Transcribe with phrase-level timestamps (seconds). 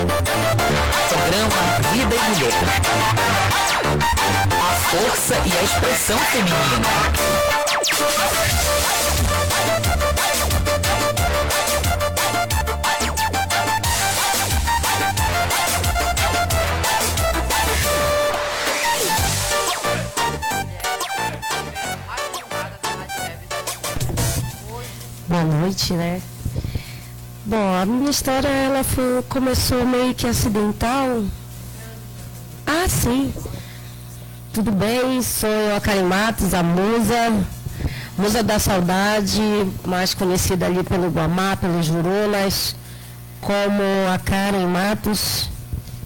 [0.00, 1.60] Programa
[1.92, 2.54] Vida e Mulher.
[4.58, 6.88] A força e a expressão feminina.
[25.28, 26.22] Boa noite, né?
[27.50, 31.24] Bom, a minha história ela foi, começou meio que acidental.
[32.64, 33.34] Ah, sim.
[34.52, 37.44] Tudo bem, sou a Karen Matos, a musa,
[38.16, 39.42] musa da saudade,
[39.84, 42.76] mais conhecida ali pelo Guamá, pelos Jurunas,
[43.40, 43.82] como
[44.14, 45.50] a Karen Matos,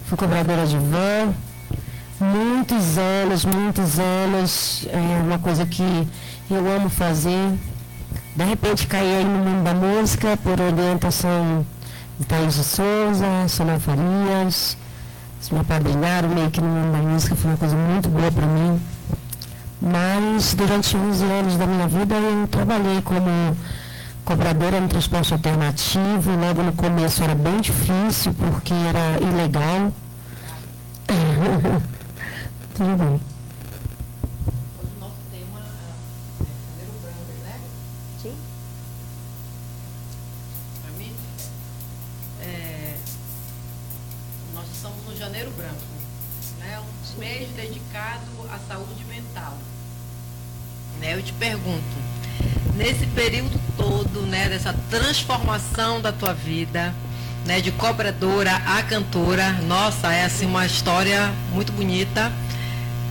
[0.07, 1.31] fui cobradora de van,
[2.19, 6.07] muitos anos, muitos anos, é uma coisa que
[6.49, 7.53] eu amo fazer.
[8.35, 11.65] De repente caí aí no mundo da música por orientação
[12.19, 14.77] de Thaís de Souza, Sonia Farias.
[15.37, 18.45] Eles me apadrinharam meio que no mundo da música, foi uma coisa muito boa para
[18.45, 18.81] mim.
[19.81, 23.55] Mas durante 11 anos da minha vida eu trabalhei como
[24.25, 26.31] cobradora no transporte alternativo.
[26.31, 29.93] Logo no começo era bem difícil porque era ilegal.
[32.75, 33.34] Tudo bem.
[55.45, 56.93] Transformação da tua vida,
[57.45, 62.31] né, de cobradora a cantora, nossa, é assim uma história muito bonita.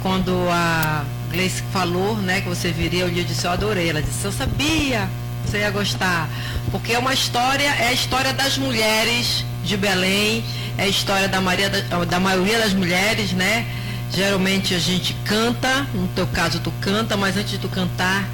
[0.03, 3.89] Quando a Gleice falou, né, que você viria, eu disse, eu adorei.
[3.89, 5.09] Ela disse, eu sabia,
[5.45, 6.29] que você ia gostar.
[6.71, 10.45] Porque é uma história, é a história das mulheres de Belém,
[10.77, 13.65] é a história da, Maria, da, da maioria das mulheres, né?
[14.13, 18.29] Geralmente a gente canta, no teu caso tu canta, mas antes de tu cantar,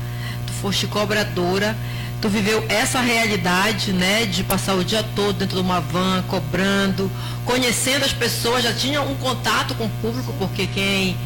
[0.46, 1.76] tu foste cobradora,
[2.20, 7.10] tu viveu essa realidade, né, de passar o dia todo dentro de uma van, cobrando,
[7.46, 11.16] conhecendo as pessoas, já tinha um contato com o público, porque quem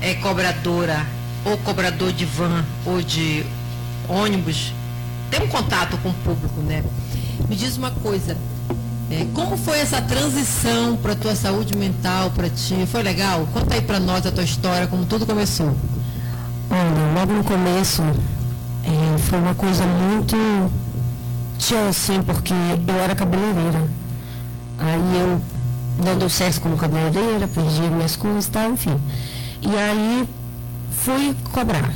[0.00, 1.06] é cobradora,
[1.44, 3.44] ou cobrador de van, ou de
[4.08, 4.72] ônibus,
[5.30, 6.82] tem um contato com o público, né?
[7.46, 8.34] Me diz uma coisa,
[9.10, 12.86] é, como foi essa transição para tua saúde mental, para ti?
[12.90, 13.46] Foi legal?
[13.52, 15.76] Conta aí para nós a tua história, como tudo começou.
[16.70, 18.02] Olha, logo no começo
[18.88, 20.36] é, foi uma coisa muito
[21.58, 23.82] tinha assim, porque eu era cabeleireira.
[24.78, 25.40] Aí eu
[26.04, 28.98] não deu certo como cabeleireira, perdi minhas coisas e tal, enfim.
[29.60, 30.28] E aí
[30.92, 31.90] fui cobrar,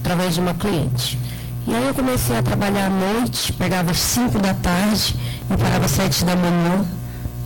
[0.00, 1.18] através de uma cliente.
[1.66, 5.16] E aí eu comecei a trabalhar à noite, pegava às 5 da tarde
[5.50, 6.84] e parava às 7 da manhã,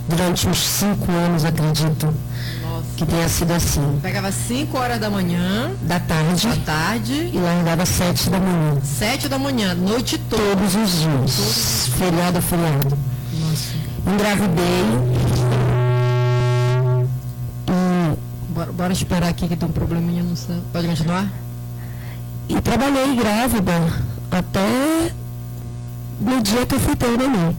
[0.07, 2.13] durante uns 5 anos, acredito.
[3.01, 3.99] Que tenha sido assim.
[3.99, 8.79] Pegava 5 horas da manhã, Da tarde à tarde, e largava às 7 da manhã.
[8.83, 10.41] 7 da manhã, noite toda.
[10.55, 11.89] Todos os dias.
[11.97, 12.97] Feriado a feriado.
[13.39, 14.13] Nossa.
[14.13, 14.83] Engravidei.
[17.67, 20.57] E, Bora, bora esperar aqui que tem um probleminha no céu.
[20.71, 21.27] Pode continuar?
[22.49, 23.71] e trabalhei grávida
[24.29, 25.11] até
[26.19, 27.55] no dia que eu fui ter o neném.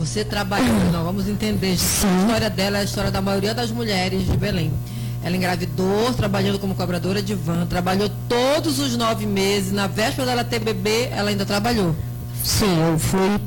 [0.00, 1.76] Você trabalhou, não, vamos entender.
[1.76, 2.08] Sim.
[2.08, 4.72] A história dela é a história da maioria das mulheres de Belém.
[5.22, 9.72] Ela engravidou, trabalhando como cobradora de van, trabalhou todos os nove meses.
[9.72, 11.94] Na véspera dela ter bebê, ela ainda trabalhou.
[12.42, 13.38] Sim, eu fui.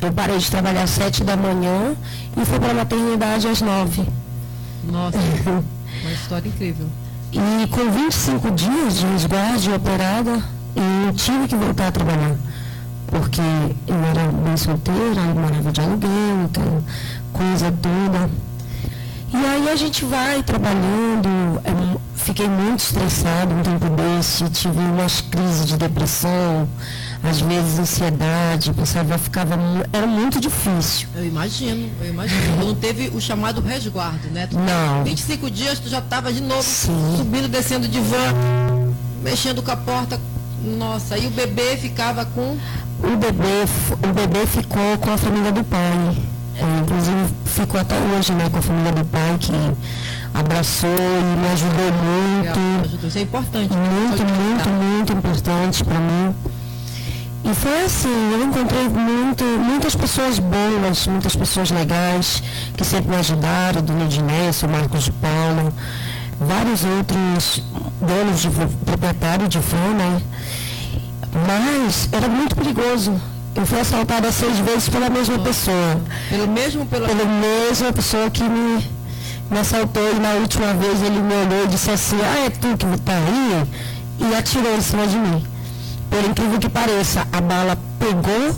[0.00, 1.94] Eu parei de trabalhar às 7 da manhã
[2.34, 4.06] e fui para a maternidade às 9.
[4.84, 5.18] Nossa,
[6.02, 6.86] uma história incrível.
[7.32, 10.42] E com 25 dias de resguardo operada,
[10.74, 12.34] eu tive que voltar a trabalhar.
[13.10, 13.40] Porque
[13.86, 16.82] eu era bem solteira, eu morava de aluguel, aquela
[17.32, 18.30] coisa toda.
[19.32, 24.78] E aí a gente vai trabalhando, é mu- fiquei muito estressada um tempo desse, tive
[24.78, 26.66] umas crises de depressão,
[27.22, 29.54] às vezes ansiedade, pensava, ficava,
[29.92, 31.08] era muito difícil.
[31.14, 32.56] Eu imagino, eu imagino.
[32.64, 34.46] Não teve o chamado resguardo, né?
[34.46, 35.04] Tu- Não.
[35.04, 37.14] 25 dias tu já estava de novo Sim.
[37.18, 38.34] subindo, descendo de van,
[39.22, 40.18] mexendo com a porta.
[40.62, 42.56] Nossa, e o bebê ficava com.
[43.02, 43.64] O bebê,
[44.02, 46.16] o bebê ficou com a família do pai.
[46.56, 49.52] É, inclusive ficou até hoje né, com a família do pai que
[50.34, 53.06] abraçou e me ajudou muito.
[53.06, 53.72] Isso é importante.
[53.72, 53.88] né?
[53.90, 56.34] Muito, muito, muito importante para mim.
[57.44, 62.42] E foi assim, eu encontrei muito, muitas pessoas boas, muitas pessoas legais,
[62.76, 65.72] que sempre me ajudaram, Dona Ednessa, o Marcos de Paulo,
[66.40, 67.62] vários outros
[68.00, 68.48] donos de
[68.84, 70.22] proprietário de van, né?
[71.46, 73.20] Mas era muito perigoso.
[73.54, 76.00] Eu fui assaltada seis vezes pela mesma pessoa.
[76.28, 78.84] Pelo mesmo pela Pela mesma pessoa que me,
[79.50, 82.76] me assaltou e na última vez ele me olhou e disse assim, ah, é tu
[82.76, 83.64] que está aí?
[84.20, 85.44] E atirou em cima de mim.
[86.10, 88.56] Por incrível que pareça, a bala pegou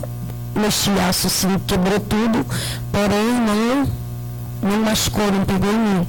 [0.55, 2.45] no estilhaço, assim, quebrou tudo,
[2.91, 3.87] porém não,
[4.69, 6.07] não machucou, não pegou em mim.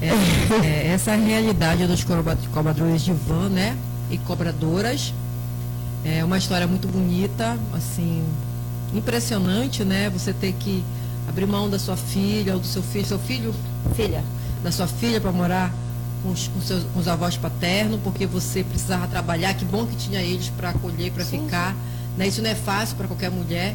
[0.00, 3.76] É, é, essa é a realidade dos cobra- cobradores de van, né?
[4.10, 5.12] E cobradoras.
[6.04, 8.22] É uma história muito bonita, assim,
[8.94, 10.08] impressionante, né?
[10.10, 10.82] Você ter que
[11.28, 13.54] abrir mão da sua filha ou do seu filho, seu filho,
[13.94, 14.24] filha,
[14.62, 15.72] da sua filha para morar
[16.22, 19.52] com os, com, seus, com os avós paternos, porque você precisava trabalhar.
[19.54, 21.76] Que bom que tinha eles para acolher, para ficar.
[22.16, 22.26] Né?
[22.28, 23.74] Isso não é fácil para qualquer mulher.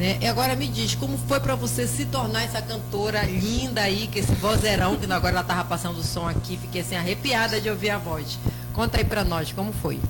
[0.00, 0.16] Né?
[0.18, 4.20] E agora me diz, como foi para você se tornar essa cantora linda aí, que
[4.20, 7.90] esse vozeirão, que agora ela estava passando o som aqui, fiquei assim arrepiada de ouvir
[7.90, 8.38] a voz.
[8.72, 10.00] Conta aí para nós, como foi?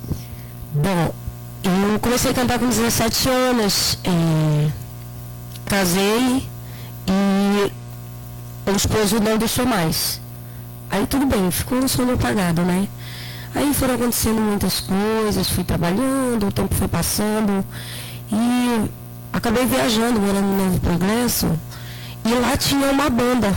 [0.73, 1.13] Bom,
[1.65, 3.99] eu comecei a cantar com 17 anos.
[4.05, 4.71] é,
[5.67, 6.49] casei
[7.09, 7.73] e
[8.71, 10.21] o esposo não deixou mais.
[10.89, 12.87] Aí tudo bem, ficou um sono apagado, né?
[13.57, 17.65] Aí foram acontecendo muitas coisas, fui trabalhando, o tempo foi passando
[18.31, 19.00] e
[19.33, 21.59] acabei viajando, morando no Novo Progresso,
[22.25, 23.55] e lá tinha uma banda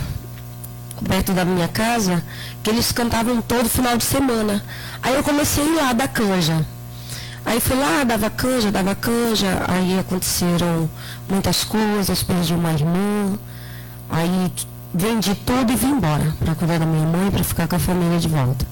[1.06, 2.22] perto da minha casa,
[2.62, 4.62] que eles cantavam todo final de semana.
[5.02, 6.64] Aí eu comecei a ir lá da canja.
[7.44, 10.88] Aí fui lá, dava canja, dava canja, aí aconteceram
[11.28, 13.38] muitas coisas, perdi uma irmã,
[14.08, 14.50] aí
[14.94, 18.18] vendi tudo e vim embora para cuidar da minha mãe, para ficar com a família
[18.18, 18.66] de volta.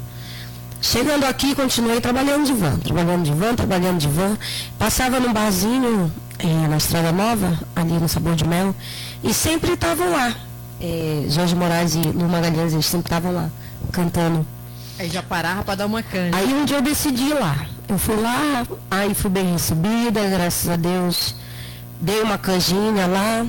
[0.80, 4.36] Chegando aqui, continuei trabalhando de van, trabalhando de van, trabalhando de van.
[4.78, 6.10] Passava num barzinho
[6.42, 8.74] eh, na Estrada Nova, ali no Sabor de Mel,
[9.22, 10.34] e sempre estavam lá.
[10.80, 13.48] Eh, Jorge Moraes e Lu Magalhães, eles sempre estavam lá,
[13.92, 14.44] cantando.
[14.98, 16.36] Aí já parava para dar uma canja.
[16.36, 17.66] Aí um dia eu decidi ir lá.
[17.88, 21.34] Eu fui lá, aí fui bem recebida, graças a Deus.
[22.00, 23.46] Dei uma canjinha lá.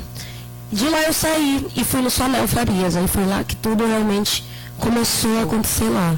[0.71, 2.95] De lá eu saí e fui no Sonel Farias.
[2.95, 4.43] Aí foi lá que tudo realmente
[4.77, 6.15] começou a acontecer lá.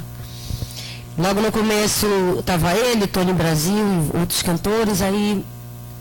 [1.18, 2.06] Logo no começo
[2.38, 3.74] estava ele, Tony Brasil
[4.14, 5.42] e outros cantores, aí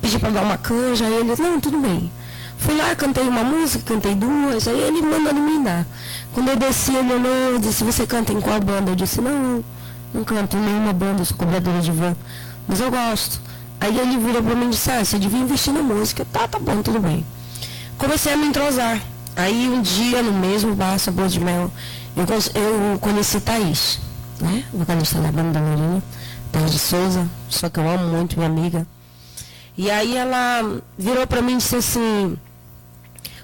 [0.05, 2.11] pedi para dar uma canja, aí ele, não, tudo bem.
[2.57, 5.85] Fui lá, cantei uma música, cantei duas, aí ele mandando me dar.
[6.31, 8.91] Quando eu desci, ele olhou e disse, você canta em qual banda?
[8.91, 9.63] Eu disse, não,
[10.13, 12.15] não canto em nenhuma banda, sou cobradora de van,
[12.67, 13.41] mas eu gosto.
[13.81, 16.25] Aí ele virou para mim e disse, ah, você devia investir na música.
[16.31, 17.25] Tá, tá bom, tudo bem.
[17.97, 19.01] Comecei a me entrosar.
[19.35, 21.69] Aí um dia, no mesmo bar, Sabor de Mel,
[22.15, 23.99] eu, eu conheci Thaís,
[24.39, 24.63] né?
[24.71, 26.01] Vocalista da banda da Lourinha,
[26.51, 28.87] Thaís de Souza, só que eu amo muito, minha amiga.
[29.77, 32.38] E aí ela virou para mim e disse assim,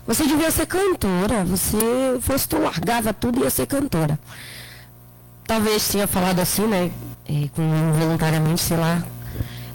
[0.07, 1.78] você devia ser cantora, você
[2.22, 4.18] fosse tu largava tudo e ia ser cantora.
[5.45, 6.92] Talvez tenha falado assim, né?
[7.28, 9.04] eh, com involuntariamente, sei lá.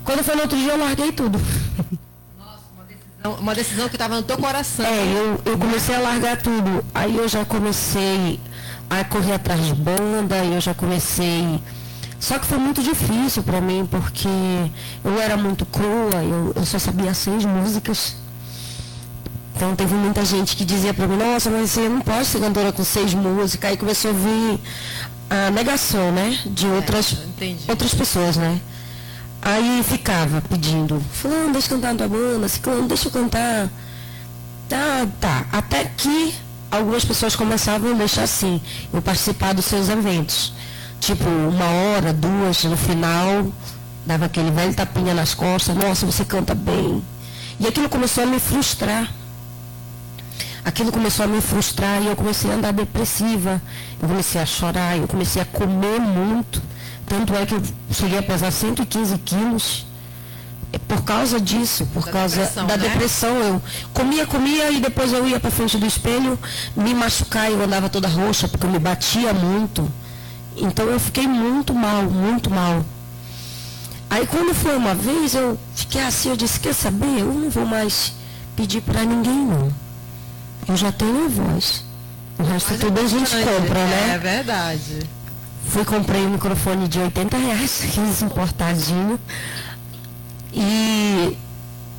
[0.04, 1.40] Quando foi no outro dia eu larguei tudo.
[3.18, 4.84] Então, Uma decisão que estava no teu coração.
[4.84, 6.84] É, eu, eu comecei a largar tudo.
[6.94, 8.38] Aí eu já comecei
[8.88, 11.60] a correr atrás de banda, eu já comecei.
[12.18, 14.28] Só que foi muito difícil para mim, porque
[15.04, 18.16] eu era muito crua, eu, eu só sabia seis músicas.
[19.54, 22.72] Então teve muita gente que dizia para mim, nossa, mas você não pode ser cantora
[22.72, 23.70] com seis músicas.
[23.70, 24.60] Aí começou a vir
[25.30, 26.38] a negação, né?
[26.46, 27.64] De outras, entendi.
[27.68, 28.60] outras pessoas, né?
[29.40, 33.70] Aí ficava pedindo, fulano, deixa eu cantar na tua banda, ciclano, deixa eu cantar.
[34.68, 35.46] Tá, tá.
[35.52, 36.34] Até que
[36.70, 38.60] algumas pessoas começavam a deixar assim,
[38.92, 40.52] eu participar dos seus eventos.
[41.06, 43.46] Tipo, uma hora, duas, no final,
[44.04, 47.00] dava aquele velho tapinha nas costas, nossa, você canta bem.
[47.60, 49.08] E aquilo começou a me frustrar.
[50.64, 53.62] Aquilo começou a me frustrar e eu comecei a andar depressiva.
[54.02, 56.60] Eu comecei a chorar, eu comecei a comer muito.
[57.06, 59.86] Tanto é que eu cheguei a pesar 115 quilos.
[60.72, 62.88] É Por causa disso, por Da causa depressão, da né?
[62.88, 63.62] depressão, eu
[63.94, 66.36] comia, comia e depois eu ia para frente do espelho
[66.76, 69.88] me machucar e eu andava toda roxa porque eu me batia muito.
[70.56, 72.84] Então eu fiquei muito mal, muito mal.
[74.08, 77.20] Aí quando foi uma vez, eu fiquei assim, eu disse, quer saber?
[77.20, 78.14] Eu não vou mais
[78.54, 79.70] pedir para ninguém não.
[80.68, 81.84] Eu já tenho a voz.
[82.38, 84.18] O resto Mas é tudo a gente compra, É né?
[84.18, 85.00] verdade.
[85.68, 89.18] Fui comprei um microfone de 80 reais, aqueles importadinho.
[90.52, 91.36] E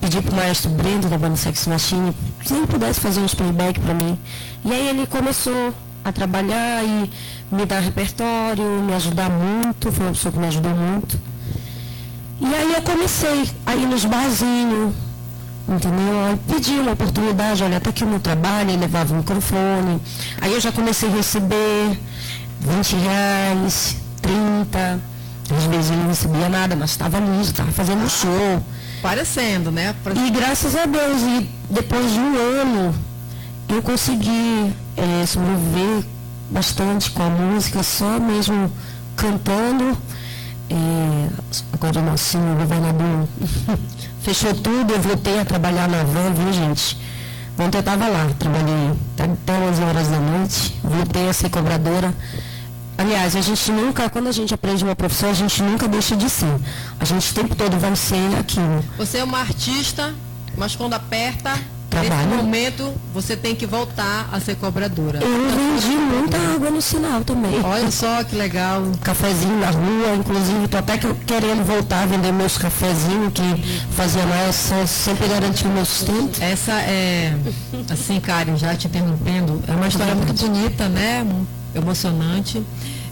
[0.02, 3.94] pedi pro maestro Brendo da banda Sex Machine se ele pudesse fazer uns playback para
[3.94, 4.18] mim.
[4.66, 5.74] E aí ele começou
[6.10, 7.10] a trabalhar e
[7.52, 11.20] me dar repertório, me ajudar muito, foi uma pessoa que me ajudou muito.
[12.40, 14.94] E aí eu comecei a ir nos barzinhos,
[15.68, 16.26] entendeu?
[16.28, 20.00] Aí pedi uma oportunidade, olha, tá aqui o meu trabalho, aí levava o microfone.
[20.40, 22.00] Aí eu já comecei a receber
[22.60, 25.00] 20 reais, 30.
[25.58, 28.64] Às vezes eu não recebia nada, mas estava ali, estava fazendo show.
[29.02, 29.96] parecendo, né?
[30.28, 32.96] E graças a Deus, e depois de um ano,
[33.70, 36.04] eu consegui é, sobreviver
[36.50, 38.72] bastante com a música, só mesmo
[39.16, 39.98] cantando.
[40.70, 41.30] É,
[41.74, 43.28] agora o nosso governador
[44.22, 46.98] fechou tudo, eu voltei a trabalhar na van, viu gente?
[47.58, 52.14] Ontem eu estava lá, trabalhei até 11 horas da noite, voltei a ser cobradora.
[52.98, 56.30] Aliás, a gente nunca, quando a gente aprende uma profissão, a gente nunca deixa de
[56.30, 56.54] ser.
[57.00, 58.84] A gente o tempo todo vai ser aquilo.
[58.98, 60.14] Você é uma artista,
[60.58, 61.54] mas quando aperta,
[61.90, 62.28] Trabalho.
[62.30, 65.20] nesse momento, você tem que voltar a ser cobradora.
[65.22, 67.60] Eu vendi muita água no sinal também.
[67.64, 68.84] Olha só que legal.
[69.02, 74.26] Cafezinho na rua, inclusive, estou até que- querendo voltar a vender meus cafezinhos, que fazia
[74.26, 74.56] mais,
[74.88, 76.42] sempre garantir o meu sustento.
[76.44, 77.34] Essa é,
[77.90, 81.26] assim, Karen, já te interrompendo, é uma história muito bonita, né?
[81.74, 82.62] Emocionante.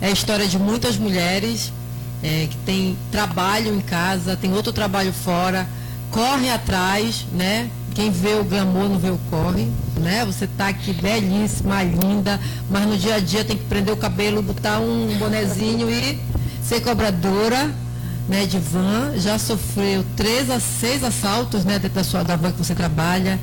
[0.02, 1.72] É a história de muitas mulheres
[2.24, 5.68] é, que têm trabalho em casa, tem outro trabalho fora,
[6.12, 7.70] corre atrás, né?
[7.94, 10.26] Quem vê o glamour não vê o corre, né?
[10.26, 14.42] Você tá aqui belíssima, linda, mas no dia a dia tem que prender o cabelo,
[14.42, 16.20] botar um bonezinho e
[16.62, 17.74] ser cobradora,
[18.28, 22.52] né, de van, já sofreu três a seis assaltos, né, dentro da sua da van
[22.52, 23.40] que você trabalha.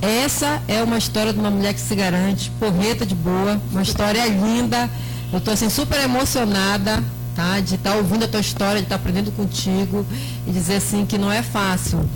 [0.00, 4.26] Essa é uma história de uma mulher que se garante, porreta de boa, uma história
[4.26, 4.90] linda.
[5.32, 7.02] Eu estou assim super emocionada,
[7.34, 10.06] tá, de estar ouvindo a tua história, de estar aprendendo contigo
[10.46, 12.08] e dizer assim que não é fácil,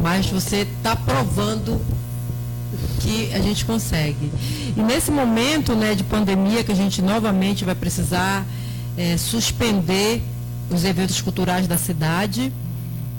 [0.00, 1.80] mas você está provando
[3.00, 4.32] que a gente consegue.
[4.76, 8.44] E nesse momento né, de pandemia que a gente novamente vai precisar
[8.96, 10.22] eh, suspender
[10.70, 12.52] os eventos culturais da cidade,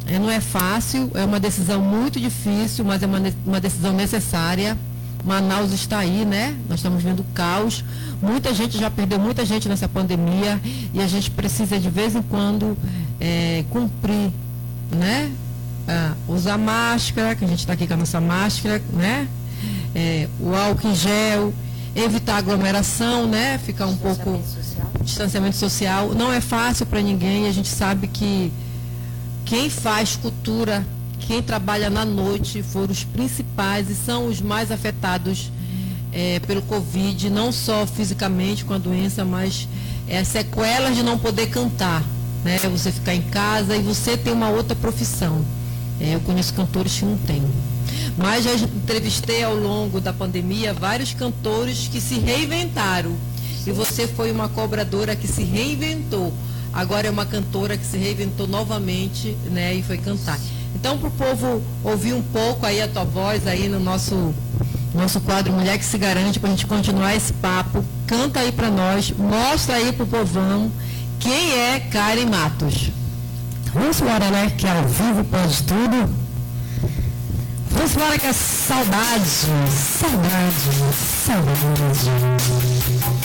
[0.07, 4.77] eh, não é fácil, é uma decisão muito difícil, mas é uma, uma decisão necessária.
[5.25, 6.56] Manaus está aí, né?
[6.68, 7.84] Nós estamos vendo caos.
[8.22, 10.60] Muita gente já perdeu muita gente nessa pandemia
[10.94, 12.77] e a gente precisa de vez em quando
[13.20, 14.32] eh, cumprir,
[14.92, 15.32] né?
[15.88, 19.27] Ah, usar máscara, que a gente está aqui com a nossa máscara, né?
[19.94, 21.53] É, o álcool em gel,
[21.96, 23.58] evitar aglomeração, né?
[23.58, 24.42] Ficar um pouco
[25.01, 26.13] distanciamento social.
[26.15, 27.48] Não é fácil para ninguém.
[27.48, 28.51] A gente sabe que
[29.46, 30.86] quem faz cultura,
[31.27, 35.51] quem trabalha na noite, foram os principais e são os mais afetados
[36.12, 39.68] é, pelo Covid, não só fisicamente com a doença, mas
[40.08, 42.03] é, as sequelas de não poder cantar.
[42.44, 42.58] Né?
[42.60, 45.44] Você ficar em casa e você ter uma outra profissão.
[46.00, 47.44] É, eu conheço cantores que não têm.
[48.18, 53.15] Mas já entrevistei ao longo da pandemia vários cantores que se reinventaram.
[53.65, 56.34] E você foi uma cobradora que se reinventou.
[56.74, 60.39] Agora é uma cantora que se reinventou novamente, né, e foi cantar.
[60.75, 64.34] Então, para o povo ouvir um pouco aí a tua voz aí no nosso
[64.94, 68.70] nosso quadro Mulher que se garante, para a gente continuar esse papo, canta aí para
[68.70, 70.72] nós, mostra aí para o povão
[71.20, 72.92] quem é Karen Matos.
[73.74, 74.51] Vamos embora, né?
[74.56, 76.10] Que ao vivo pode tudo.
[77.72, 80.53] Vamos embora que é saudade, saudade,
[81.25, 82.12] saudade.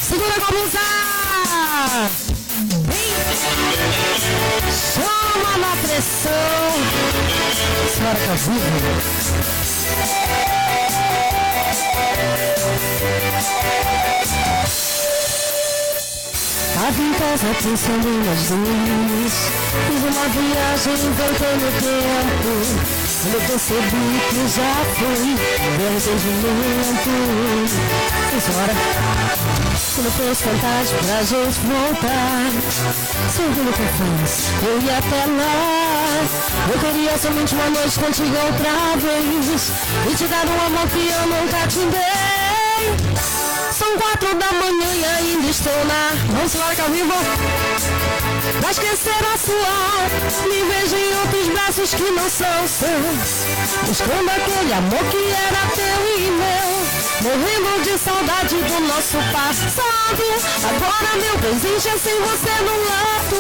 [0.00, 0.34] Segura
[0.74, 2.08] a!
[2.86, 3.08] Vem!
[4.72, 7.37] Chama na pressão!
[7.80, 9.38] É ao vivo.
[16.74, 19.34] Tava em casa pensando nas duas
[19.86, 22.52] Fiz uma viagem voltando no tempo
[23.22, 25.30] Quando eu percebi que já fui
[25.76, 27.12] Meu arrependimento
[28.30, 28.46] Fiz
[29.98, 32.50] hora Quando fez vontade pra gente voltar
[33.34, 38.96] Segundo que eu fiz Eu ia até lá Eu queria somente uma noite contigo outra
[38.96, 39.72] vez
[40.10, 43.28] E te dar um amor que eu nunca te dei
[43.70, 46.10] são quatro da manhã e ainda estou na.
[46.32, 47.12] Vamos lá, que ao vivo.
[48.60, 50.48] Pra esquecer a sua.
[50.48, 53.86] Me vejo em outros braços que não são seus.
[53.86, 56.97] Buscando aquele amor que era teu e meu.
[57.20, 60.22] Morrendo de saudade do nosso passado.
[60.68, 63.38] Agora meu desejo é sem você no lado.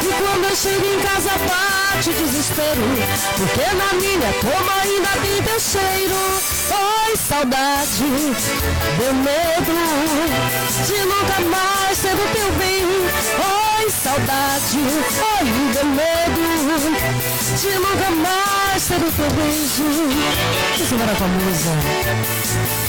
[0.00, 2.82] E quando eu chego em casa bate desespero.
[3.36, 6.14] Porque na minha cama ainda tem teu cheiro.
[6.70, 8.04] Oi, saudade,
[8.98, 9.74] meu medo
[10.86, 12.84] de nunca mais ser do teu bem.
[12.84, 16.42] Oi, saudade, oi, meu medo
[17.60, 20.86] de nunca mais ser do teu beijo.
[20.88, 22.85] Segura com a musa.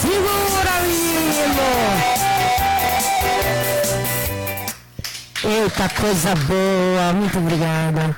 [0.00, 1.62] Segura, menino.
[5.44, 7.12] Eita, coisa boa.
[7.12, 8.16] Muito obrigada.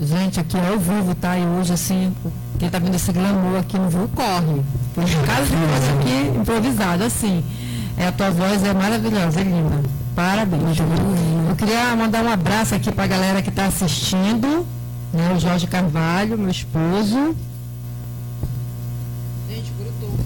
[0.00, 1.38] Gente, aqui é ao vivo, tá?
[1.38, 2.16] E hoje, assim,
[2.58, 4.60] quem tá vendo esse glamour aqui no viu, corre.
[4.92, 7.44] Por causa de coisa aqui improvisado, assim.
[7.96, 9.99] É, a tua voz é maravilhosa, é linda.
[10.14, 10.78] Parabéns,
[11.48, 14.66] Eu queria mandar um abraço aqui para a galera que está assistindo,
[15.12, 15.32] né?
[15.36, 17.34] O Jorge Carvalho, meu esposo.
[19.48, 20.18] Gente, grudou.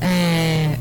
[0.00, 0.78] É,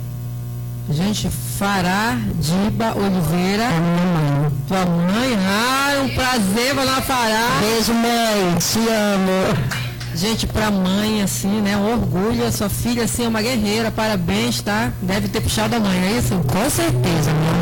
[0.90, 3.68] gente, Fará Diba Oliveira.
[3.68, 4.06] A minha
[4.42, 4.52] mãe.
[4.68, 5.38] Tua mãe?
[5.38, 7.60] Ah, é um prazer, Dona Fará.
[7.60, 8.58] Beijo, mãe.
[8.60, 9.82] Te amo.
[10.16, 11.78] Gente, para mãe, assim, né?
[11.78, 14.92] Um orgulho, a sua filha, assim, é uma guerreira, parabéns, tá?
[15.02, 16.36] Deve ter puxado a mãe, é isso?
[16.36, 17.54] Com certeza, minha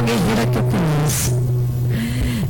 [0.00, 1.40] mãe a maior guerreira que eu conheço.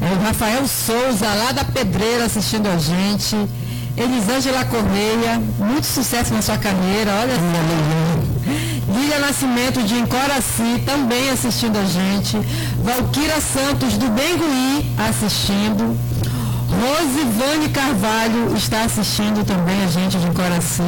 [0.01, 3.37] É o Rafael Souza, lá da Pedreira, assistindo a gente.
[3.97, 8.93] Elisângela Correia, muito sucesso na sua carreira, olha só.
[8.93, 12.39] Lília Nascimento de Encoraci, também assistindo a gente.
[12.83, 15.97] Valquira Santos, do Bengui, assistindo.
[16.71, 20.83] Rosivane Carvalho está assistindo também a gente de Coraci.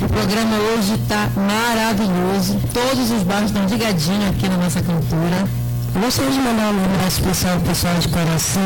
[0.00, 2.60] O programa hoje está maravilhoso.
[2.72, 5.61] Todos os bairros estão ligadinhos aqui na nossa cantora.
[6.00, 8.58] Gostaria de mandar um abraço especial ao pessoal de Coraci,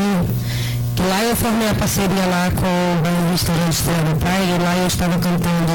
[0.94, 4.76] que lá eu formei a parceria lá com o Restaurante Estrela da Praia, e lá
[4.76, 5.72] eu estava cantando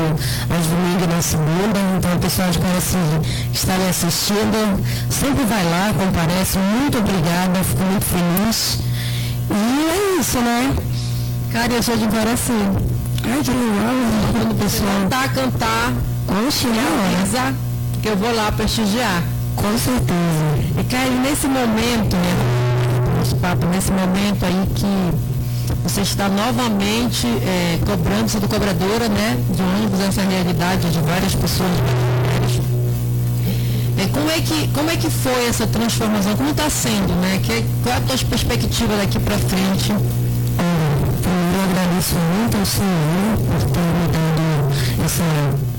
[0.50, 2.98] aos domingos na segunda, então o pessoal de Coraci
[3.52, 8.80] que está me assistindo, sempre vai lá, comparece, muito obrigada, fico muito feliz.
[9.50, 10.74] E é isso, né?
[11.52, 12.54] Cara, eu sou de Guaraci.
[13.26, 14.32] Ai, que legal.
[14.32, 15.94] Quando o pessoal a cantar,
[16.48, 17.54] Oxe, me é avisa
[18.02, 19.22] que eu vou lá prestigiar.
[19.56, 20.80] Com certeza.
[20.80, 27.80] E, cara, nesse momento, né, nosso papo, nesse momento aí que você está novamente é,
[27.86, 31.70] cobrando, sendo cobradora, né, de ônibus, essa realidade de várias pessoas
[33.98, 36.36] é, como, é que, como é que foi essa transformação?
[36.36, 37.40] Como está sendo, né?
[37.44, 39.94] Que, qual é a tua perspectiva daqui para frente?
[41.54, 45.24] eu agradeço muito ao Senhor por ter me dado essa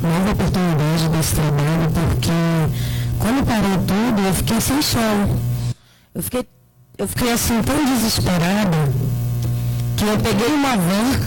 [0.03, 2.92] nova oportunidade desse trabalho, porque
[3.23, 5.39] quando parou tudo, eu fiquei sem chão.
[6.13, 6.45] Eu fiquei,
[6.99, 8.77] eu fiquei assim tão desesperada
[9.97, 11.21] que eu peguei uma van,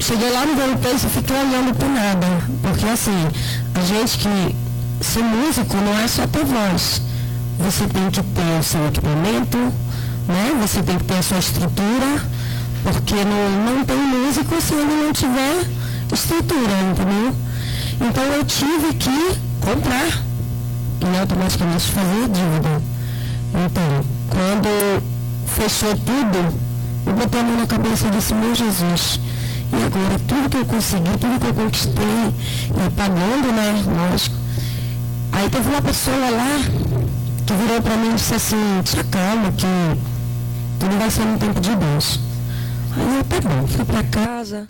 [0.00, 2.26] cheguei lá no Preço e fiquei olhando para nada.
[2.62, 3.28] Porque assim,
[3.74, 4.56] a gente que
[5.04, 7.02] ser músico não é só ter voz.
[7.58, 9.58] Você tem que ter o seu equipamento,
[10.26, 10.58] né?
[10.62, 12.24] Você tem que ter a sua estrutura,
[12.82, 15.66] porque não, não tem músico se ele não tiver
[16.10, 17.36] estrutura, entendeu?
[18.00, 20.29] Então eu tive que comprar
[21.02, 22.82] e automaticamente fazer dívida.
[23.54, 25.02] Então, quando
[25.46, 26.54] fechou tudo,
[27.06, 29.20] eu botei a mão na cabeça e disse, meu Jesus,
[29.72, 32.34] e agora tudo que eu consegui, tudo que eu conquistei,
[32.68, 34.40] e pagando, né, lógico,
[35.32, 36.60] Aí teve uma pessoa lá
[37.46, 39.66] que virou para mim e disse assim, te calma que
[40.78, 42.20] tudo vai ser no tempo de Deus.
[42.96, 44.66] Aí eu, tá bom, fui para casa,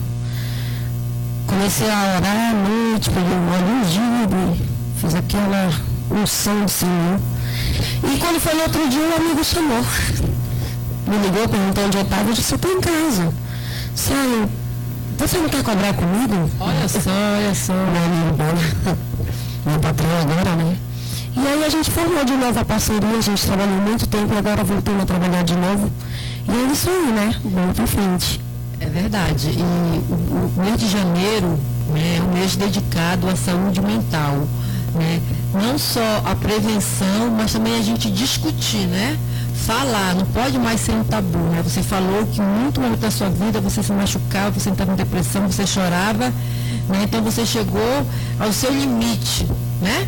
[1.46, 4.66] comecei a orar à noite, peguei um óleo ungido,
[5.00, 5.70] fiz aquela
[6.10, 7.20] unção do Senhor.
[8.04, 9.84] E quando foi no outro dia, um amigo chamou.
[11.06, 13.32] Me ligou, perguntou onde eu estava, eu disse, eu estou em casa.
[13.94, 14.48] Sai,
[15.18, 16.50] você não quer cobrar comigo?
[16.60, 17.72] Olha só, olha só.
[17.72, 18.98] Meu amigo,
[19.66, 20.76] meu patrão agora, né?
[21.36, 24.38] E aí a gente formou de novo a parceria, a gente trabalhou muito tempo e
[24.38, 25.90] agora voltamos a trabalhar de novo.
[26.48, 27.34] E é isso aí, né?
[27.44, 28.40] Vamos pra frente.
[28.80, 29.50] É verdade.
[29.50, 31.58] E o, o mês de janeiro
[31.90, 34.48] né, é um mês dedicado à saúde mental.
[34.94, 35.20] Né?
[35.54, 39.16] Não só a prevenção, mas também a gente discutir, né?
[39.54, 41.62] Falar, não pode mais ser um tabu, né?
[41.62, 45.46] Você falou que muito momento da sua vida você se machucava, você entrava em depressão,
[45.46, 46.32] você chorava
[46.90, 47.04] né?
[47.04, 48.06] Então você chegou
[48.38, 49.46] ao seu limite,
[49.80, 50.06] né?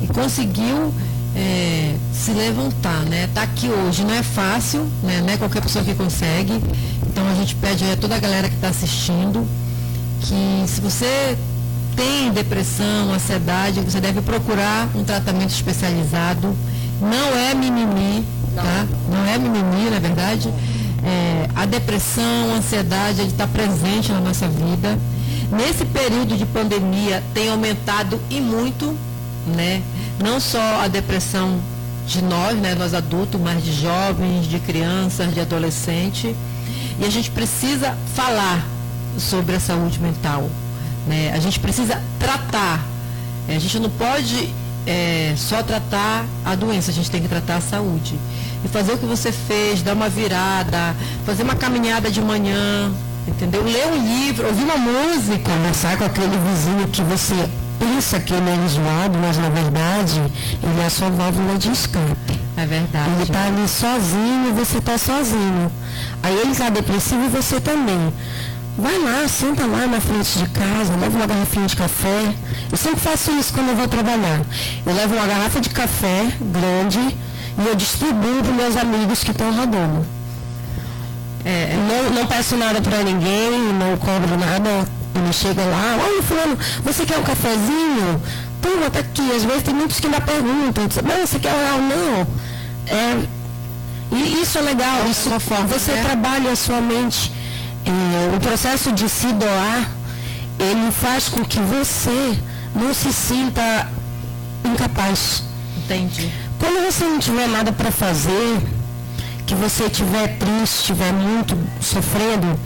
[0.00, 0.94] E conseguiu
[1.34, 3.28] é, se levantar, né?
[3.34, 5.20] Tá aqui hoje, não é fácil, né?
[5.20, 6.52] Não é qualquer pessoa que consegue.
[7.06, 9.46] Então a gente pede a toda a galera que está assistindo
[10.20, 11.36] que se você
[11.96, 16.54] tem depressão, ansiedade, você deve procurar um tratamento especializado.
[17.00, 18.86] Não é mimimi, tá?
[19.10, 20.52] Não é mimimi, na verdade.
[21.02, 24.98] É, a depressão, a ansiedade, ele está presente na nossa vida.
[25.50, 28.96] Nesse período de pandemia tem aumentado e muito,
[29.46, 29.82] né?
[30.22, 31.60] Não só a depressão
[32.06, 36.34] de nós, né, nós adultos, mas de jovens, de crianças, de adolescentes.
[36.98, 38.64] E a gente precisa falar
[39.18, 40.48] sobre a saúde mental.
[41.06, 41.32] Né?
[41.34, 42.80] A gente precisa tratar.
[43.48, 44.52] A gente não pode
[44.86, 48.18] é, só tratar a doença, a gente tem que tratar a saúde.
[48.64, 50.94] E fazer o que você fez, dar uma virada,
[51.26, 52.90] fazer uma caminhada de manhã,
[53.28, 53.62] entendeu?
[53.62, 55.50] Ler um livro, ouvir uma música.
[55.50, 57.34] Conversar com aquele vizinho que você
[57.78, 60.20] pensa que ele é enjoado, mas na verdade
[60.62, 62.40] ele é a sua válvula de escape.
[62.56, 63.10] É verdade.
[63.10, 65.70] Ele está ali sozinho e você está sozinho.
[66.22, 68.12] Aí ele está depressivo e você também.
[68.76, 72.34] Vai lá, senta lá na frente de casa, leva uma garrafinha de café.
[72.72, 74.40] Eu sempre faço isso quando eu vou trabalhar.
[74.84, 79.54] Eu levo uma garrafa de café grande e eu distribuo para meus amigos que estão
[79.54, 80.04] rodando.
[81.44, 84.88] É, não, não peço nada para ninguém, não cobro nada.
[85.14, 88.20] Ele chega lá, olha fulano, você quer um cafezinho?
[88.60, 89.30] Toma, tá aqui.
[89.36, 91.78] Às vezes tem muitos que ainda perguntam, mas você quer real?
[91.78, 92.26] Não.
[92.88, 93.24] É,
[94.10, 95.30] e isso é legal, isso,
[95.68, 96.02] você né?
[96.02, 97.43] trabalha a sua mente.
[98.36, 99.88] O processo de se doar,
[100.58, 102.38] ele faz com que você
[102.74, 103.88] não se sinta
[104.64, 105.42] incapaz.
[105.84, 106.30] Entendi.
[106.58, 108.58] Quando você não tiver nada para fazer,
[109.46, 112.58] que você estiver triste, estiver muito sofrendo,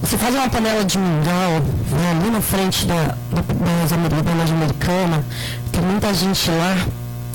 [0.00, 2.94] você faz uma panela de mingau, vai ali na frente da,
[3.32, 5.24] da, ameri- da loja americana,
[5.72, 6.76] tem muita gente lá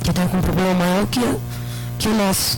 [0.02, 1.20] que está com um problema maior que,
[2.00, 2.58] que o nosso.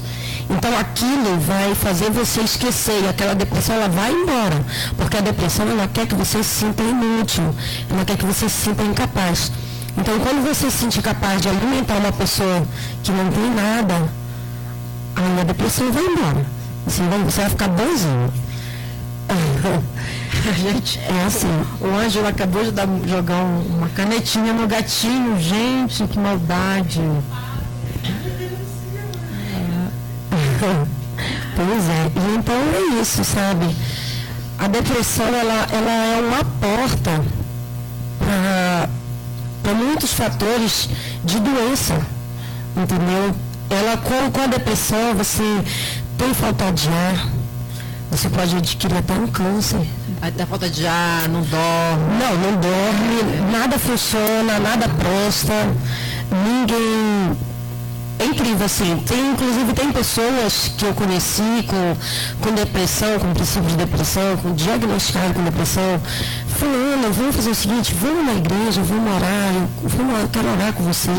[0.50, 4.64] Então aquilo vai fazer você esquecer e aquela depressão ela vai embora,
[4.96, 7.44] porque a depressão ela quer que você se sinta inútil,
[7.90, 9.52] ela quer que você se sinta incapaz.
[9.98, 12.64] Então quando você se sente capaz de alimentar uma pessoa
[13.02, 13.96] que não tem nada,
[15.16, 16.46] aí a depressão vai embora.
[16.86, 18.32] Você vai, você vai ficar bonzinho.
[20.56, 21.48] Gente, É assim.
[21.82, 25.40] o Ângelo acabou de dar, jogar um- uma canetinha no gatinho.
[25.40, 27.02] Gente, que maldade.
[31.56, 32.12] Pois é.
[32.14, 33.74] E então é isso, sabe?
[34.60, 37.24] A depressão ela, ela é uma porta
[39.64, 40.90] para muitos fatores
[41.24, 42.00] de doença.
[42.76, 43.34] Entendeu?
[43.70, 45.44] Ela com, com a depressão você
[46.18, 47.30] tem falta de ar,
[48.12, 49.82] você pode adquirir até um câncer.
[50.36, 52.04] Dá falta de ar, não dorme.
[52.20, 55.54] Não, não dorme, nada funciona, nada presta,
[56.32, 57.38] ninguém.
[58.26, 58.98] É incrível, assim.
[59.06, 61.96] Tem, inclusive, tem pessoas que eu conheci com,
[62.44, 66.02] com depressão, com princípio de depressão, com diagnosticado com depressão.
[66.58, 70.74] Fulano, vamos fazer o seguinte, vamos na igreja, vamos orar, eu, vamos, eu quero orar
[70.74, 71.12] com você,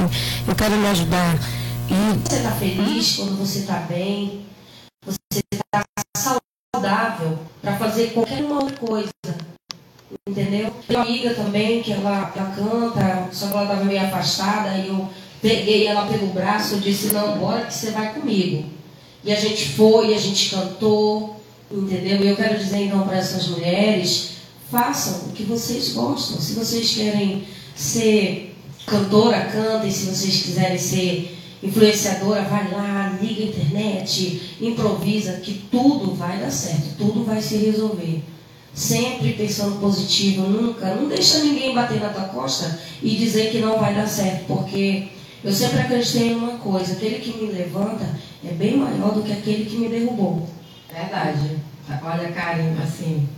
[0.49, 1.37] eu quero lhe ajudar.
[1.89, 4.45] E você está feliz, quando você está bem,
[5.05, 5.85] você está
[6.17, 9.11] saudável para fazer qualquer uma coisa.
[10.29, 10.75] Entendeu?
[10.89, 15.09] Uma amiga também que ela, ela canta, só que ela estava meio afastada, e eu
[15.41, 18.65] peguei ela pelo braço e disse, não, bora que você vai comigo.
[19.25, 22.23] E a gente foi, a gente cantou, entendeu?
[22.23, 24.31] E eu quero dizer então para essas mulheres,
[24.71, 26.41] façam o que vocês gostam.
[26.41, 27.45] Se vocês querem
[27.75, 29.91] ser cantora, cantem.
[29.91, 36.51] Se vocês quiserem ser influenciadora, vai lá, liga a internet, improvisa, que tudo vai dar
[36.51, 38.23] certo, tudo vai se resolver.
[38.73, 43.79] Sempre pensando positivo, nunca, não deixa ninguém bater na tua costa e dizer que não
[43.79, 45.09] vai dar certo, porque
[45.47, 48.05] eu sempre acreditei em uma coisa, aquele que me levanta
[48.45, 50.49] é bem maior do que aquele que me derrubou.
[50.93, 51.59] Verdade.
[52.03, 53.29] Olha, Karen, assim,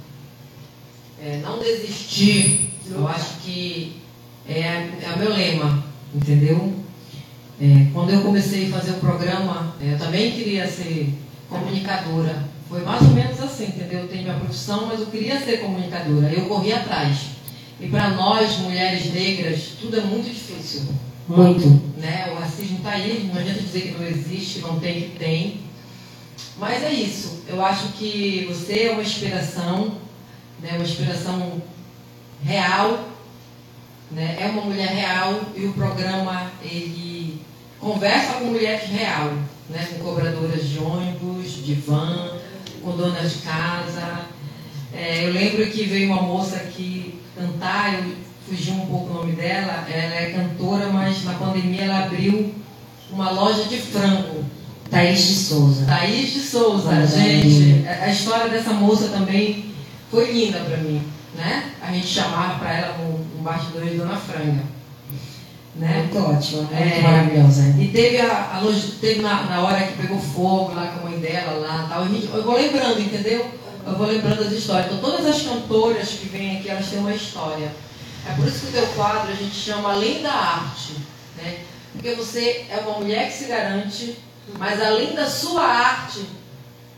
[1.20, 4.00] é, não desistir, eu acho que
[4.48, 6.72] é, é o meu lema, entendeu?
[7.60, 11.12] É, quando eu comecei a fazer o programa, é, eu também queria ser
[11.46, 12.48] comunicadora.
[12.70, 14.00] Foi mais ou menos assim, entendeu?
[14.00, 16.32] Eu tenho minha profissão, mas eu queria ser comunicadora.
[16.32, 17.18] Eu corri atrás.
[17.78, 20.84] E para nós, mulheres negras, tudo é muito difícil.
[21.28, 21.68] Muito.
[21.98, 22.32] Né?
[22.32, 25.60] O racismo está aí, não adianta dizer que não existe, não tem que tem.
[26.56, 27.42] Mas é isso.
[27.46, 29.92] Eu acho que você é uma inspiração,
[30.62, 30.70] né?
[30.72, 31.62] uma inspiração
[32.42, 33.08] real,
[34.10, 34.38] né?
[34.40, 37.42] é uma mulher real e o programa ele
[37.78, 39.32] conversa com mulheres real,
[39.68, 39.86] né?
[39.90, 42.38] com cobradoras de ônibus, de van,
[42.82, 44.24] com donas de casa.
[44.94, 49.32] É, eu lembro que veio uma moça aqui cantar, eu fugi um pouco o nome
[49.32, 52.54] dela, ela é cantora, mas na pandemia ela abriu
[53.10, 54.44] uma loja de frango.
[54.90, 55.84] Thaís de Souza.
[55.86, 59.66] Thaís de Souza, gente, a a história dessa moça também
[60.10, 61.02] foi linda para mim,
[61.36, 61.64] né?
[61.82, 64.62] A gente chamava para ela um, um bastidor de Dona Franga,
[65.76, 65.98] né?
[66.10, 67.02] Muito ótima, muito É.
[67.02, 67.74] maravilhosa.
[67.78, 71.10] E teve a, a loja, teve na, na hora que pegou fogo lá com a
[71.10, 72.04] mãe dela lá tal.
[72.04, 73.46] A gente- eu vou lembrando, entendeu?
[73.86, 74.86] Eu vou lembrando as histórias.
[74.86, 77.68] Então todas as cantoras que vêm aqui, elas têm uma história.
[78.28, 80.94] É por isso que o teu quadro a gente chama Além da Arte,
[81.36, 81.60] né?
[81.92, 84.18] Porque você é uma mulher que se garante,
[84.58, 86.20] mas além da sua arte,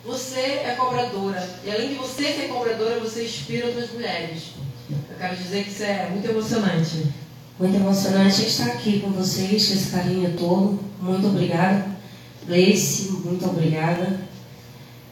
[0.04, 1.48] você é cobradora.
[1.64, 4.54] E além de você ser cobradora, você inspira outras mulheres.
[4.90, 7.06] Eu quero dizer que isso é muito emocionante.
[7.58, 10.80] Muito emocionante estar aqui com vocês, com esse carinho todo.
[11.00, 11.86] Muito obrigada.
[12.46, 14.20] Gleice, muito obrigada.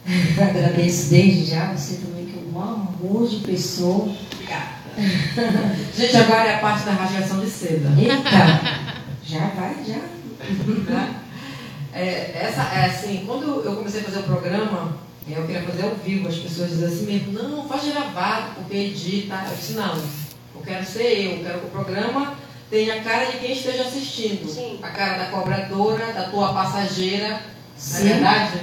[0.41, 4.15] Agradeço desde já você também, que é um amor de pessoa.
[4.33, 4.78] Obrigada.
[5.97, 7.89] Gente, agora é a parte da rasgação de seda.
[7.99, 8.99] Eita!
[9.25, 9.99] Já vai, já.
[10.93, 11.15] né?
[11.93, 14.97] É, essa, é assim, quando eu comecei a fazer o programa,
[15.29, 19.35] Eu queria fazer ao vivo, as pessoas dizem assim mesmo, não, faz gravado, porque edita.
[19.49, 19.95] Eu disse, não,
[20.55, 22.35] eu quero ser eu, eu quero que o programa
[22.71, 24.49] tenha a cara de quem esteja assistindo.
[24.49, 24.79] Sim.
[24.83, 27.41] A cara da cobradora, da tua passageira, não
[27.77, 28.09] Sim.
[28.09, 28.61] é verdade?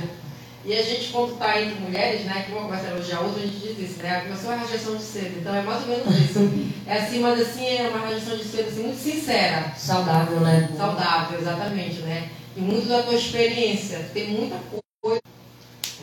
[0.65, 3.43] E a gente, quando está entre mulheres, né, que uma começa a elogiar a outra,
[3.43, 4.21] a gente diz isso, né?
[4.21, 6.39] Começou a rajeição de cedo, então é mais ou menos isso.
[6.87, 9.73] É assim, mas assim, é uma rajeição de cedo assim, muito sincera.
[9.75, 10.69] Saudável, né?
[10.77, 12.29] Saudável, exatamente, né?
[12.55, 14.07] E muito da tua experiência.
[14.13, 14.57] Tem muita
[15.01, 15.19] coisa.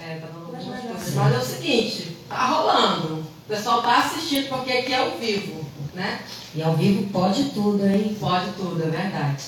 [0.04, 1.14] É, tá dando algumas coisas.
[1.14, 3.14] Mas é o seguinte, tá rolando.
[3.14, 6.20] O pessoal tá assistindo porque aqui é ao vivo, né?
[6.52, 8.16] E ao vivo pode tudo, hein?
[8.18, 9.44] Pode tudo, é verdade.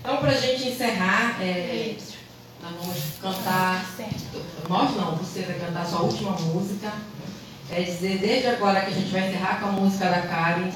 [0.00, 2.17] Então, pra gente encerrar, é, nós
[2.80, 3.84] vamos cantar.
[4.68, 6.92] Nós não, você vai cantar a sua última música.
[7.70, 10.70] É dizer, desde agora que a gente vai encerrar com a música da Karen,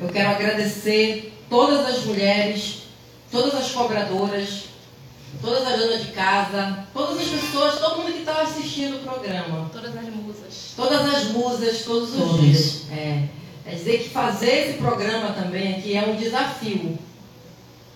[0.00, 2.82] eu quero agradecer todas as mulheres,
[3.30, 4.64] todas as cobradoras,
[5.40, 9.68] todas as donas de casa, todas as pessoas, todo mundo que está assistindo o programa.
[9.72, 10.72] Todas as musas.
[10.76, 12.40] Todas as musas, todos os Todas.
[12.40, 12.90] dias.
[12.90, 13.28] É.
[13.66, 16.98] é dizer que fazer esse programa também aqui é um desafio.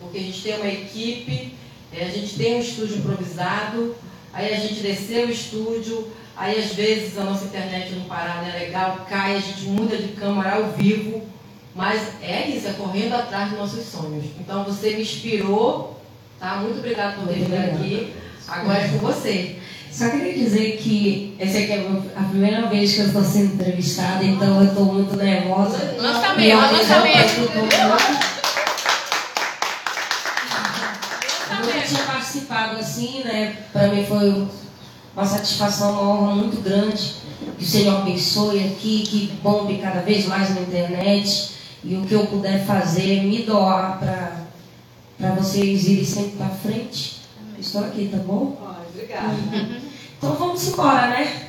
[0.01, 1.55] Porque a gente tem uma equipe,
[1.92, 3.94] é, a gente tem um estúdio improvisado,
[4.33, 9.07] aí a gente desceu o estúdio, aí às vezes a nossa internet não é legal,
[9.09, 11.22] cai, a gente muda de câmera ao vivo.
[11.74, 14.24] Mas é isso, é correndo atrás dos nossos sonhos.
[14.40, 16.00] Então você me inspirou,
[16.38, 16.57] tá?
[16.57, 18.12] Muito obrigada por ter vindo aqui.
[18.48, 19.57] Agora é com você.
[19.90, 24.24] Só queria dizer que essa aqui é a primeira vez que eu estou sendo entrevistada,
[24.24, 25.96] então eu estou muito nervosa.
[26.00, 27.16] Nós também, nós também.
[32.31, 33.57] Participado assim, né?
[33.73, 34.47] Para mim foi
[35.16, 37.16] uma satisfação, uma honra muito grande.
[37.59, 41.53] Que o Senhor abençoe aqui, que bombe cada vez mais na internet.
[41.83, 43.99] E o que eu puder fazer, me doar
[45.19, 47.21] para vocês irem sempre para frente.
[47.59, 48.57] Estou aqui, tá bom?
[48.95, 49.37] obrigada.
[50.21, 51.47] Então vamos embora, né?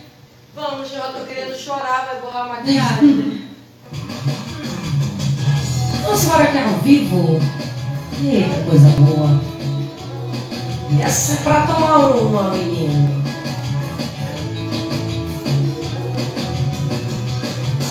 [0.56, 3.50] Vamos, eu tô querendo chorar, vai borrar a maquiagem.
[6.04, 7.41] Vamos embora aqui ao vivo.
[8.24, 9.51] Eita, coisa boa.
[10.99, 13.23] Essa é pra tomar uma, menino.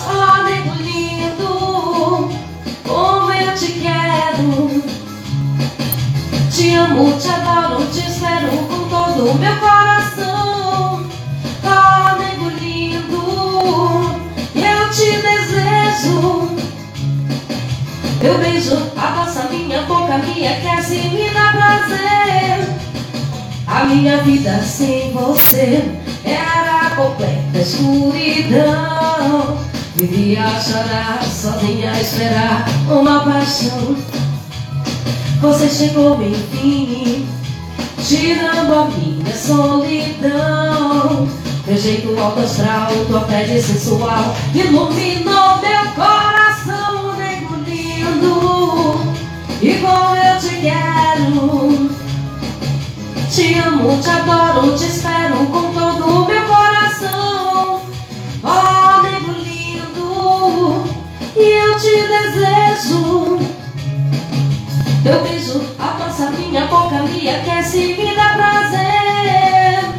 [0.07, 2.29] Ah, nego lindo,
[2.87, 4.83] como eu te quero.
[6.51, 11.03] Te amo, te adoro, te espero com todo o meu coração.
[11.63, 13.19] Ah, nego lindo,
[14.55, 16.51] eu te desejo.
[18.21, 22.80] Eu beijo, abraça minha boca, me aquece e me dá prazer.
[23.81, 25.83] A minha vida sem você
[26.23, 29.57] era completa escuridão.
[29.95, 33.95] Vivia a chorar, sozinha a esperar uma paixão.
[35.41, 37.27] Você chegou enfim,
[38.07, 41.27] tirando a minha solidão.
[41.65, 46.30] Teu jeito alto astral, tua pele sensual, iluminou meu coração,
[53.31, 57.81] te amo, te adoro, te espero com todo o meu coração.
[58.43, 60.83] Oh, nego lindo,
[61.37, 63.39] e eu te desejo.
[65.03, 69.89] Teu beijo abraça minha boca, me aquece e me dá prazer.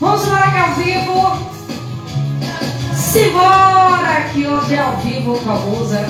[0.00, 1.52] Vamos embora aqui ao vivo.
[2.96, 6.04] Simbora que hoje é ao vivo com a musa.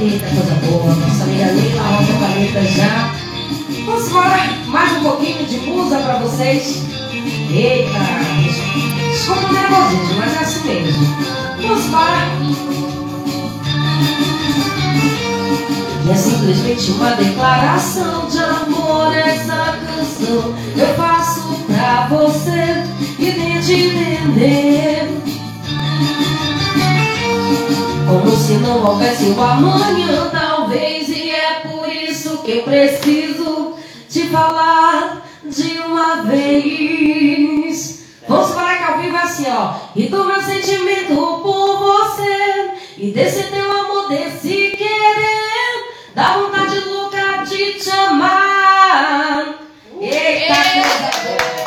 [0.00, 0.94] Eita, coisa boa.
[0.94, 3.19] Nossa amiga Leila Rosa Paleta já.
[3.84, 4.36] Vamos embora.
[4.66, 6.84] Mais um pouquinho de musa pra vocês.
[7.50, 7.98] Eita.
[9.10, 11.16] Desculpa o nervosismo, mas é assim mesmo.
[11.60, 12.70] Vamos embora.
[16.06, 22.84] E é simplesmente uma declaração de amor essa canção Eu faço pra você
[23.18, 25.08] e tente entender
[28.08, 33.49] Como se não houvesse o amanhã talvez E é por isso que eu preciso
[34.10, 40.24] te falar de uma vez Vamos parar que ao vivo é assim ó E do
[40.24, 45.50] meu sentimento por você E desse teu amor, desse querer
[46.14, 49.60] Dá vontade louca de te amar.
[50.00, 51.60] Eita, coisa boa.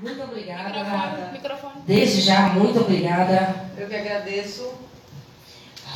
[0.00, 0.68] Muito obrigada.
[0.68, 1.74] Microfone, microfone.
[1.84, 3.70] Desde já, muito obrigada.
[3.76, 4.85] Eu que agradeço.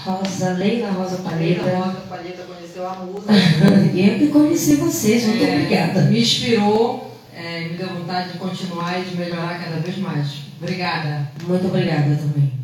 [0.05, 1.77] Rosa, Leila Rosa Leila Paleta.
[1.77, 3.27] Rosa Palheta conheceu a musa.
[3.95, 6.03] Eu que conheci vocês, muito É, obrigada.
[6.03, 10.29] Me inspirou, é, me deu vontade de continuar e de melhorar cada vez mais.
[10.61, 11.31] Obrigada.
[11.47, 12.60] Muito obrigada também.